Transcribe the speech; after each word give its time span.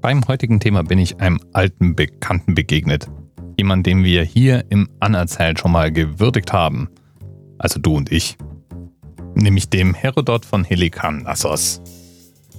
Beim 0.00 0.26
heutigen 0.28 0.60
Thema 0.60 0.84
bin 0.84 1.00
ich 1.00 1.20
einem 1.20 1.40
alten 1.52 1.96
Bekannten 1.96 2.54
begegnet. 2.54 3.10
Jemand, 3.56 3.84
den 3.84 4.04
wir 4.04 4.22
hier 4.22 4.64
im 4.68 4.88
Anerzählt 5.00 5.58
schon 5.58 5.72
mal 5.72 5.90
gewürdigt 5.90 6.52
haben. 6.52 6.88
Also 7.58 7.80
du 7.80 7.96
und 7.96 8.12
ich. 8.12 8.36
Nämlich 9.34 9.70
dem 9.70 9.94
Herodot 9.94 10.44
von 10.44 10.62
Helikarnassos. 10.62 11.82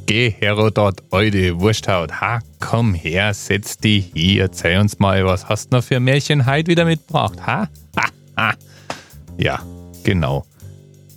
Geh, 0.06 0.32
Herodot, 0.32 1.02
eure 1.12 1.62
Wursthaut. 1.62 2.20
Ha, 2.20 2.40
komm 2.60 2.94
her, 2.94 3.34
setz 3.34 3.78
dich 3.78 4.12
hier, 4.14 4.44
erzähl 4.44 4.78
uns 4.80 5.00
mal, 5.00 5.24
was 5.24 5.48
hast 5.48 5.72
du 5.72 5.78
noch 5.78 5.84
für 5.84 6.02
Märchenheit 6.02 6.68
wieder 6.68 6.84
mitgebracht, 6.84 7.40
ha? 7.46 7.70
Ha, 7.96 8.10
ha. 8.36 8.54
Ja, 9.38 9.64
genau. 10.04 10.46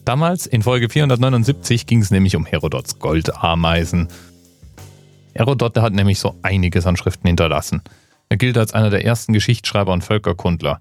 Damals, 0.04 0.46
in 0.46 0.62
Folge 0.62 0.88
479, 0.88 1.86
ging 1.86 2.00
es 2.00 2.12
nämlich 2.12 2.36
um 2.36 2.46
Herodots 2.46 3.00
Goldameisen. 3.00 4.08
Herodot 5.34 5.76
hat 5.78 5.92
nämlich 5.92 6.18
so 6.18 6.38
einiges 6.42 6.86
an 6.86 6.96
Schriften 6.96 7.26
hinterlassen. 7.26 7.82
Er 8.28 8.36
gilt 8.36 8.56
als 8.56 8.72
einer 8.72 8.90
der 8.90 9.04
ersten 9.04 9.32
Geschichtsschreiber 9.32 9.92
und 9.92 10.02
Völkerkundler. 10.04 10.80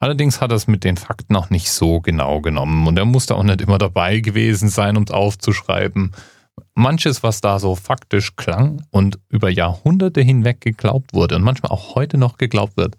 Allerdings 0.00 0.40
hat 0.40 0.52
er 0.52 0.56
es 0.56 0.66
mit 0.66 0.84
den 0.84 0.96
Fakten 0.96 1.34
auch 1.34 1.50
nicht 1.50 1.70
so 1.70 2.00
genau 2.00 2.40
genommen 2.40 2.86
und 2.86 2.98
er 2.98 3.04
musste 3.04 3.34
auch 3.34 3.42
nicht 3.42 3.60
immer 3.60 3.78
dabei 3.78 4.20
gewesen 4.20 4.68
sein, 4.68 4.96
um 4.96 5.02
es 5.02 5.10
aufzuschreiben. 5.10 6.12
Manches, 6.74 7.22
was 7.22 7.40
da 7.40 7.58
so 7.58 7.74
faktisch 7.74 8.36
klang 8.36 8.84
und 8.90 9.18
über 9.28 9.50
Jahrhunderte 9.50 10.20
hinweg 10.20 10.60
geglaubt 10.60 11.14
wurde 11.14 11.36
und 11.36 11.42
manchmal 11.42 11.72
auch 11.72 11.94
heute 11.94 12.18
noch 12.18 12.38
geglaubt 12.38 12.76
wird, 12.76 12.96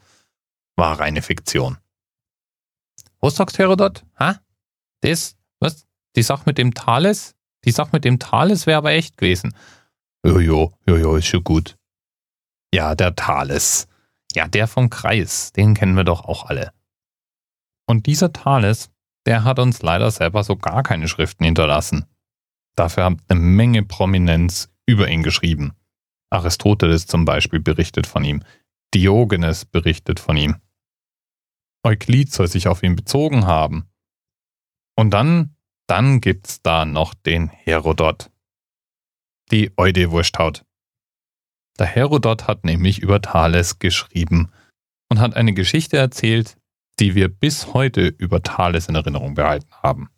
war 0.75 0.99
reine 0.99 1.21
Fiktion. 1.21 1.77
Was 3.21 3.35
sagst 3.35 3.57
Herodot? 3.57 4.03
Ha? 4.19 4.39
Das, 5.01 5.35
was? 5.59 5.85
Die 6.15 6.23
Sache 6.23 6.43
mit 6.45 6.57
dem 6.57 6.73
Thales? 6.73 7.35
Die 7.65 7.71
Sache 7.71 7.89
mit 7.93 8.05
dem 8.05 8.19
Thales 8.19 8.65
wäre 8.65 8.77
aber 8.77 8.91
echt 8.91 9.17
gewesen. 9.17 9.53
Jojo, 10.25 10.73
jojo, 10.87 11.15
ist 11.15 11.27
schon 11.27 11.43
gut. 11.43 11.77
Ja, 12.73 12.95
der 12.95 13.15
Thales. 13.15 13.87
Ja, 14.33 14.47
der 14.47 14.67
vom 14.67 14.89
Kreis, 14.89 15.51
den 15.53 15.73
kennen 15.73 15.95
wir 15.95 16.03
doch 16.03 16.25
auch 16.25 16.45
alle. 16.45 16.73
Und 17.87 18.05
dieser 18.05 18.31
Thales, 18.31 18.91
der 19.25 19.43
hat 19.43 19.59
uns 19.59 19.81
leider 19.81 20.11
selber 20.11 20.43
so 20.43 20.55
gar 20.55 20.83
keine 20.83 21.07
Schriften 21.07 21.45
hinterlassen. 21.45 22.05
Dafür 22.75 23.05
hat 23.05 23.17
eine 23.27 23.39
Menge 23.39 23.83
Prominenz 23.83 24.69
über 24.85 25.07
ihn 25.07 25.23
geschrieben. 25.23 25.73
Aristoteles 26.29 27.07
zum 27.07 27.25
Beispiel 27.25 27.59
berichtet 27.59 28.05
von 28.05 28.23
ihm. 28.23 28.43
Diogenes 28.93 29.65
berichtet 29.65 30.19
von 30.19 30.37
ihm. 30.37 30.57
Euklid 31.83 32.31
soll 32.31 32.47
sich 32.47 32.67
auf 32.67 32.83
ihn 32.83 32.95
bezogen 32.95 33.45
haben. 33.45 33.89
Und 34.95 35.11
dann, 35.11 35.55
dann 35.87 36.21
gibt's 36.21 36.61
da 36.61 36.85
noch 36.85 37.13
den 37.13 37.49
Herodot. 37.49 38.29
Die 39.51 39.71
Eude-Wursthaut. 39.77 40.63
Der 41.79 41.87
Herodot 41.87 42.47
hat 42.47 42.65
nämlich 42.65 42.99
über 42.99 43.21
Thales 43.21 43.79
geschrieben 43.79 44.51
und 45.09 45.19
hat 45.19 45.35
eine 45.35 45.53
Geschichte 45.53 45.97
erzählt, 45.97 46.57
die 46.99 47.15
wir 47.15 47.29
bis 47.29 47.73
heute 47.73 48.07
über 48.07 48.43
Thales 48.43 48.87
in 48.87 48.95
Erinnerung 48.95 49.33
behalten 49.33 49.71
haben. 49.81 50.09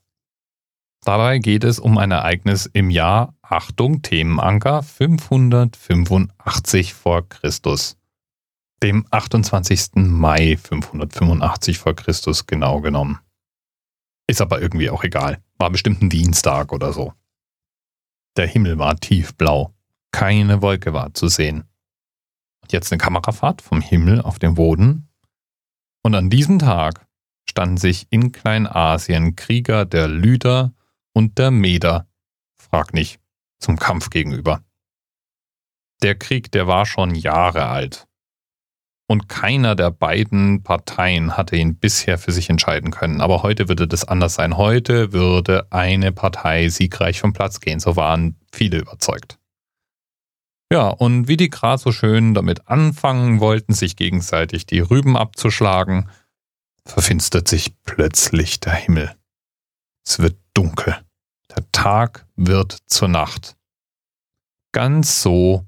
Dabei 1.04 1.40
geht 1.40 1.64
es 1.64 1.80
um 1.80 1.98
ein 1.98 2.12
Ereignis 2.12 2.66
im 2.66 2.90
Jahr, 2.90 3.34
Achtung, 3.42 4.02
Themenanker 4.02 4.84
585 4.84 6.94
vor 6.94 7.28
Christus. 7.28 7.98
Dem 8.84 9.06
28. 9.12 9.92
Mai 9.96 10.58
585 10.58 11.80
vor 11.80 11.96
Christus 11.96 12.48
genau 12.48 12.82
genommen. 12.82 13.20
Ist 14.28 14.42
aber 14.42 14.62
irgendwie 14.62 14.90
auch 14.90 15.04
egal. 15.04 15.42
War 15.58 15.70
bestimmt 15.70 16.02
ein 16.02 16.10
Dienstag 16.10 16.74
oder 16.74 16.94
so. 16.94 17.14
Der 18.38 18.48
Himmel 18.48 18.78
war 18.78 18.96
tiefblau. 18.96 19.74
Keine 20.12 20.62
Wolke 20.62 20.94
war 20.94 21.14
zu 21.14 21.28
sehen. 21.28 21.64
Und 22.62 22.72
jetzt 22.72 22.92
eine 22.92 23.00
Kamerafahrt 23.00 23.62
vom 23.62 23.82
Himmel 23.82 24.22
auf 24.22 24.40
den 24.40 24.56
Boden. 24.56 25.10
Und 26.04 26.16
an 26.16 26.30
diesem 26.30 26.60
Tag 26.60 27.08
standen 27.50 27.78
sich 27.78 28.08
in 28.10 28.32
Kleinasien 28.32 29.36
Krieger 29.36 29.86
der 29.86 30.08
Lyder 30.08 30.74
und 31.14 31.38
der 31.38 31.52
Meder, 31.52 32.08
frag 32.58 32.94
nicht, 32.94 33.20
zum 33.60 33.78
Kampf 33.78 34.10
gegenüber. 34.10 34.64
Der 36.02 36.18
Krieg, 36.18 36.52
der 36.52 36.68
war 36.68 36.86
schon 36.86 37.14
Jahre 37.14 37.68
alt 37.68 38.08
und 39.12 39.28
keiner 39.28 39.76
der 39.76 39.92
beiden 39.92 40.64
Parteien 40.64 41.36
hatte 41.36 41.58
ihn 41.58 41.76
bisher 41.76 42.18
für 42.18 42.32
sich 42.32 42.50
entscheiden 42.50 42.92
können. 42.92 43.20
Aber 43.20 43.44
heute 43.44 43.68
würde 43.68 43.86
das 43.86 44.06
anders 44.06 44.36
sein. 44.36 44.56
Heute 44.56 45.12
würde 45.12 45.68
eine 45.70 46.14
Partei 46.14 46.70
siegreich 46.70 47.20
vom 47.20 47.34
Platz 47.34 47.60
gehen. 47.60 47.82
So 47.82 47.98
waren 47.98 48.38
viele 48.54 48.78
überzeugt. 48.78 49.38
Ja, 50.72 50.88
und 50.88 51.28
wie 51.28 51.36
die 51.36 51.50
gerade 51.50 51.82
so 51.82 51.92
schön 51.92 52.34
damit 52.34 52.70
anfangen 52.70 53.42
wollten, 53.42 53.74
sich 53.74 53.98
gegenseitig 53.98 54.66
die 54.66 54.80
Rüben 54.80 55.18
abzuschlagen, 55.18 56.10
verfinstert 56.86 57.50
sich 57.50 57.76
plötzlich 57.84 58.62
der 58.62 58.76
Himmel. 58.76 59.14
Es 60.08 60.20
wird 60.20 60.38
dunkel. 60.54 60.98
Der 61.54 61.70
Tag 61.74 62.26
wird 62.38 62.78
zur 62.86 63.10
Nacht. 63.10 63.58
Ganz 64.72 65.22
so, 65.22 65.66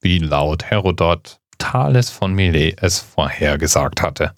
wie 0.00 0.20
laut 0.20 0.62
Herodot 0.62 1.40
Thales 1.64 2.10
von 2.10 2.34
Milet 2.34 2.76
es 2.82 2.98
vorhergesagt 2.98 4.02
hatte. 4.02 4.32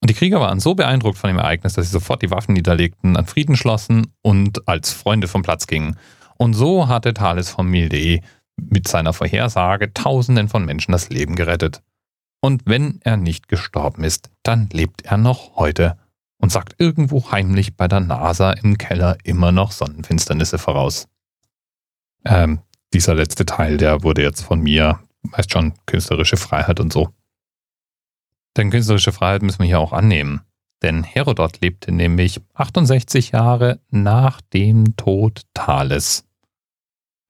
Und 0.00 0.08
die 0.08 0.14
Krieger 0.14 0.40
waren 0.40 0.60
so 0.60 0.74
beeindruckt 0.74 1.18
von 1.18 1.26
dem 1.26 1.38
Ereignis, 1.38 1.74
dass 1.74 1.86
sie 1.86 1.92
sofort 1.92 2.22
die 2.22 2.30
Waffen 2.30 2.52
niederlegten, 2.52 3.16
an 3.16 3.26
Frieden 3.26 3.56
schlossen 3.56 4.14
und 4.22 4.68
als 4.68 4.92
Freunde 4.92 5.26
vom 5.26 5.42
Platz 5.42 5.66
gingen. 5.66 5.96
Und 6.38 6.54
so 6.54 6.86
hatte 6.86 7.14
Thales 7.14 7.50
von 7.50 7.66
Milet 7.66 8.22
mit 8.56 8.86
seiner 8.86 9.12
Vorhersage 9.12 9.92
Tausenden 9.92 10.48
von 10.48 10.64
Menschen 10.64 10.92
das 10.92 11.10
Leben 11.10 11.34
gerettet. 11.34 11.82
Und 12.40 12.62
wenn 12.64 13.00
er 13.02 13.16
nicht 13.16 13.48
gestorben 13.48 14.04
ist, 14.04 14.30
dann 14.44 14.68
lebt 14.72 15.02
er 15.02 15.16
noch 15.16 15.56
heute 15.56 15.96
und 16.42 16.50
sagt 16.50 16.74
irgendwo 16.78 17.30
heimlich 17.30 17.76
bei 17.76 17.86
der 17.86 18.00
NASA 18.00 18.50
im 18.50 18.76
Keller 18.76 19.16
immer 19.22 19.52
noch 19.52 19.70
Sonnenfinsternisse 19.70 20.58
voraus. 20.58 21.08
Ähm, 22.24 22.60
dieser 22.92 23.14
letzte 23.14 23.46
Teil, 23.46 23.76
der 23.76 24.02
wurde 24.02 24.22
jetzt 24.22 24.42
von 24.42 24.60
mir, 24.60 24.98
weißt 25.22 25.52
schon, 25.52 25.72
künstlerische 25.86 26.36
Freiheit 26.36 26.80
und 26.80 26.92
so. 26.92 27.10
Denn 28.56 28.70
künstlerische 28.70 29.12
Freiheit 29.12 29.42
müssen 29.42 29.60
wir 29.60 29.66
hier 29.66 29.78
auch 29.78 29.92
annehmen. 29.92 30.42
Denn 30.82 31.04
Herodot 31.04 31.60
lebte 31.60 31.92
nämlich 31.92 32.40
68 32.54 33.30
Jahre 33.30 33.80
nach 33.90 34.40
dem 34.40 34.96
Tod 34.96 35.42
Thales. 35.54 36.26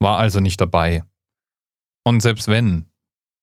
War 0.01 0.19
also 0.19 0.41
nicht 0.41 0.61
dabei. 0.61 1.05
Und 2.03 2.21
selbst 2.21 2.49
wenn, 2.49 2.87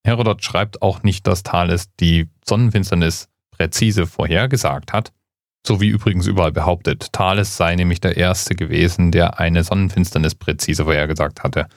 Herodot 0.03 0.43
schreibt 0.43 0.81
auch 0.81 1.03
nicht, 1.03 1.27
dass 1.27 1.43
Thales 1.43 1.93
die 1.99 2.27
Sonnenfinsternis 2.43 3.29
präzise 3.51 4.07
vorhergesagt 4.07 4.93
hat, 4.93 5.13
so 5.65 5.81
wie 5.81 5.89
übrigens 5.89 6.27
überall 6.27 6.51
behauptet. 6.51 7.11
Thales 7.11 7.57
sei 7.57 7.75
nämlich 7.75 8.01
der 8.01 8.17
Erste 8.17 8.55
gewesen, 8.55 9.11
der 9.11 9.39
eine 9.39 9.63
Sonnenfinsternis 9.63 10.35
präzise 10.35 10.85
vorhergesagt 10.85 11.43
hatte. 11.43 11.67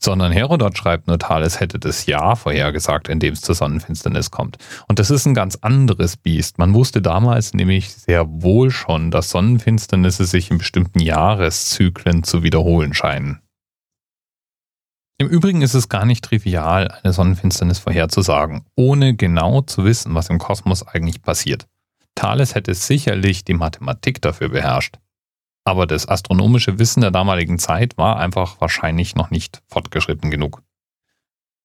Sondern 0.00 0.30
Herodot 0.30 0.78
schreibt 0.78 1.08
nur, 1.08 1.18
Thales 1.18 1.58
hätte 1.58 1.80
das 1.80 2.06
Jahr 2.06 2.36
vorhergesagt, 2.36 3.08
in 3.08 3.18
dem 3.18 3.32
es 3.32 3.40
zur 3.40 3.56
Sonnenfinsternis 3.56 4.30
kommt. 4.30 4.56
Und 4.86 5.00
das 5.00 5.10
ist 5.10 5.26
ein 5.26 5.34
ganz 5.34 5.56
anderes 5.56 6.16
Biest. 6.16 6.58
Man 6.58 6.72
wusste 6.72 7.02
damals 7.02 7.52
nämlich 7.52 7.92
sehr 7.92 8.24
wohl 8.28 8.70
schon, 8.70 9.10
dass 9.10 9.30
Sonnenfinsternisse 9.30 10.24
sich 10.24 10.52
in 10.52 10.58
bestimmten 10.58 11.00
Jahreszyklen 11.00 12.22
zu 12.22 12.44
wiederholen 12.44 12.94
scheinen. 12.94 13.40
Im 15.20 15.26
Übrigen 15.26 15.62
ist 15.62 15.74
es 15.74 15.88
gar 15.88 16.04
nicht 16.04 16.24
trivial, 16.24 16.96
eine 17.02 17.12
Sonnenfinsternis 17.12 17.80
vorherzusagen, 17.80 18.64
ohne 18.76 19.16
genau 19.16 19.62
zu 19.62 19.84
wissen, 19.84 20.14
was 20.14 20.30
im 20.30 20.38
Kosmos 20.38 20.86
eigentlich 20.86 21.22
passiert. 21.22 21.66
Thales 22.18 22.56
hätte 22.56 22.74
sicherlich 22.74 23.44
die 23.44 23.54
Mathematik 23.54 24.20
dafür 24.20 24.48
beherrscht. 24.48 24.96
Aber 25.64 25.86
das 25.86 26.08
astronomische 26.08 26.80
Wissen 26.80 27.00
der 27.00 27.12
damaligen 27.12 27.60
Zeit 27.60 27.96
war 27.96 28.18
einfach 28.18 28.60
wahrscheinlich 28.60 29.14
noch 29.14 29.30
nicht 29.30 29.62
fortgeschritten 29.68 30.28
genug. 30.28 30.62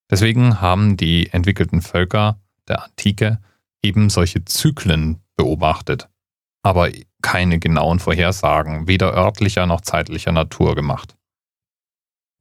Deswegen 0.08 0.60
haben 0.60 0.96
die 0.96 1.30
entwickelten 1.32 1.82
Völker 1.82 2.38
der 2.68 2.84
Antike 2.84 3.40
eben 3.82 4.10
solche 4.10 4.44
Zyklen 4.44 5.22
beobachtet, 5.36 6.08
aber 6.62 6.90
keine 7.20 7.58
genauen 7.58 7.98
Vorhersagen 7.98 8.86
weder 8.86 9.12
örtlicher 9.12 9.66
noch 9.66 9.80
zeitlicher 9.80 10.30
Natur 10.30 10.76
gemacht. 10.76 11.16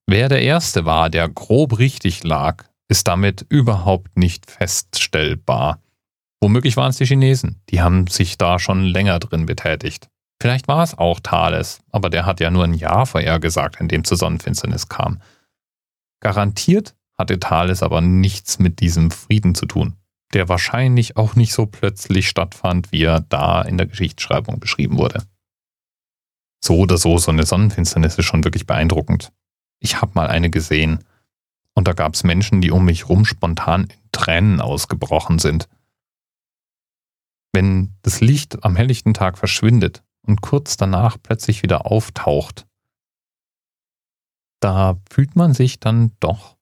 Wer 0.05 0.29
der 0.29 0.43
Erste 0.43 0.85
war, 0.85 1.09
der 1.09 1.29
grob 1.29 1.79
richtig 1.79 2.23
lag, 2.23 2.65
ist 2.89 3.07
damit 3.07 3.43
überhaupt 3.49 4.17
nicht 4.17 4.51
feststellbar. 4.51 5.79
Womöglich 6.43 6.75
waren 6.75 6.89
es 6.89 6.97
die 6.97 7.05
Chinesen, 7.05 7.61
die 7.69 7.81
haben 7.81 8.07
sich 8.07 8.37
da 8.37 8.59
schon 8.59 8.83
länger 8.83 9.17
drin 9.19 9.45
betätigt. 9.45 10.09
Vielleicht 10.41 10.67
war 10.67 10.83
es 10.83 10.97
auch 10.97 11.21
Thales, 11.21 11.79
aber 11.89 12.09
der 12.09 12.25
hat 12.25 12.41
ja 12.41 12.51
nur 12.51 12.65
ein 12.65 12.73
Jahr 12.73 13.05
vorher 13.05 13.39
gesagt, 13.39 13.79
in 13.79 13.87
dem 13.87 14.03
zur 14.03 14.17
Sonnenfinsternis 14.17 14.89
kam. 14.89 15.21
Garantiert 16.19 16.95
hatte 17.17 17.39
Thales 17.39 17.81
aber 17.81 18.01
nichts 18.01 18.59
mit 18.59 18.81
diesem 18.81 19.09
Frieden 19.09 19.55
zu 19.55 19.67
tun, 19.67 19.93
der 20.33 20.49
wahrscheinlich 20.49 21.15
auch 21.15 21.37
nicht 21.37 21.53
so 21.53 21.65
plötzlich 21.65 22.27
stattfand, 22.27 22.91
wie 22.91 23.03
er 23.03 23.21
da 23.21 23.61
in 23.61 23.77
der 23.77 23.87
Geschichtsschreibung 23.87 24.59
beschrieben 24.59 24.97
wurde. 24.97 25.23
so 26.61 26.77
oder 26.79 26.97
so, 26.97 27.17
so 27.19 27.31
eine 27.31 27.45
Sonnenfinsternis 27.45 28.17
ist 28.17 28.25
schon 28.25 28.43
wirklich 28.43 28.67
beeindruckend. 28.67 29.31
Ich 29.79 30.01
habe 30.01 30.11
mal 30.13 30.27
eine 30.27 30.49
gesehen 30.49 31.05
und 31.73 31.87
da 31.87 31.93
gab 31.93 32.15
es 32.15 32.25
Menschen, 32.25 32.59
die 32.59 32.71
um 32.71 32.83
mich 32.83 33.07
rum 33.07 33.23
spontan 33.23 33.83
in 33.83 34.09
Tränen 34.11 34.59
ausgebrochen 34.59 35.39
sind. 35.39 35.69
Wenn 37.53 37.95
das 38.01 38.19
Licht 38.19 38.63
am 38.63 38.75
helllichten 38.75 39.13
Tag 39.13 39.37
verschwindet 39.37 40.03
und 40.23 40.41
kurz 40.41 40.75
danach 40.75 41.17
plötzlich 41.21 41.61
wieder 41.61 41.85
auftaucht, 41.85 42.65
da 44.59 44.99
fühlt 45.11 45.35
man 45.35 45.53
sich 45.53 45.79
dann 45.79 46.13
doch 46.19 46.57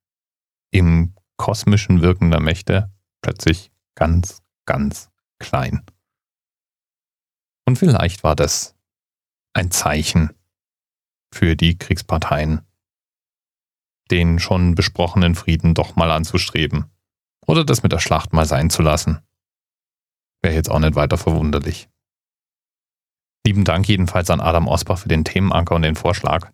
im 0.71 1.15
kosmischen 1.37 2.01
Wirken 2.01 2.29
der 2.29 2.39
Mächte 2.39 2.91
plötzlich 3.21 3.71
ganz, 3.95 4.41
ganz 4.65 5.09
klein. 5.39 5.83
Und 7.65 7.77
vielleicht 7.77 8.23
war 8.23 8.35
das 8.35 8.75
ein 9.53 9.71
Zeichen 9.71 10.33
für 11.33 11.55
die 11.55 11.77
Kriegsparteien, 11.77 12.61
den 14.09 14.39
schon 14.39 14.75
besprochenen 14.75 15.35
Frieden 15.35 15.73
doch 15.73 15.95
mal 15.95 16.11
anzustreben 16.11 16.85
oder 17.45 17.63
das 17.63 17.83
mit 17.83 17.91
der 17.91 17.99
Schlacht 17.99 18.33
mal 18.33 18.45
sein 18.45 18.69
zu 18.69 18.81
lassen. 18.81 19.21
Wäre 20.41 20.55
jetzt 20.55 20.69
auch 20.69 20.79
nicht 20.79 20.95
weiter 20.95 21.17
verwunderlich. 21.17 21.89
Lieben 23.45 23.63
Dank 23.63 23.87
jedenfalls 23.87 24.29
an 24.29 24.39
Adam 24.39 24.67
Osbach 24.67 24.99
für 24.99 25.07
den 25.07 25.23
Themenanker 25.23 25.75
und 25.75 25.81
den 25.81 25.95
Vorschlag. 25.95 26.51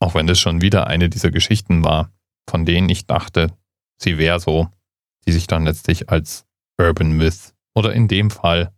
Auch 0.00 0.14
wenn 0.14 0.28
es 0.28 0.38
schon 0.38 0.60
wieder 0.60 0.86
eine 0.86 1.08
dieser 1.08 1.30
Geschichten 1.30 1.84
war, 1.84 2.12
von 2.48 2.64
denen 2.64 2.88
ich 2.88 3.06
dachte, 3.06 3.52
sie 4.00 4.18
wäre 4.18 4.40
so, 4.40 4.68
die 5.26 5.32
sich 5.32 5.46
dann 5.46 5.64
letztlich 5.64 6.08
als 6.08 6.46
Urban 6.78 7.12
Myth 7.12 7.54
oder 7.74 7.92
in 7.92 8.08
dem 8.08 8.30
Fall 8.30 8.72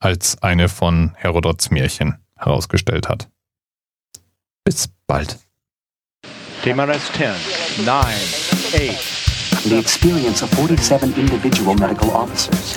als 0.00 0.42
eine 0.42 0.68
von 0.68 1.14
Herodots 1.16 1.70
Märchen 1.70 2.18
herausgestellt 2.36 3.08
hat. 3.08 3.30
Bis 4.64 4.88
bald. 5.06 5.38
TMRS 6.62 7.12
10, 7.12 7.84
9, 7.84 7.96
8. 7.96 9.64
The 9.64 9.78
experience 9.78 10.42
of 10.42 10.50
47 10.50 11.16
individual 11.16 11.74
medical 11.74 12.10
officers. 12.10 12.76